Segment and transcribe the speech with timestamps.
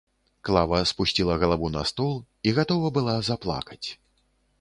[0.47, 2.15] Клава спусціла галаву на стол
[2.47, 3.83] і гатова была заплакаць.